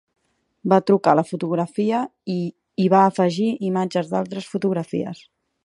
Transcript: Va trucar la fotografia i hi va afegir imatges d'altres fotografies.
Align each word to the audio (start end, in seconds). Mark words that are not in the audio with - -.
Va 0.71 0.77
trucar 0.85 1.13
la 1.19 1.23
fotografia 1.31 1.99
i 2.37 2.39
hi 2.83 2.89
va 2.95 3.03
afegir 3.11 3.47
imatges 3.69 4.11
d'altres 4.15 4.49
fotografies. 4.55 5.25